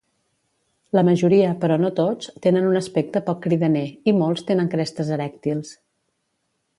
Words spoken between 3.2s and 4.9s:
poc cridaner, i molts tenen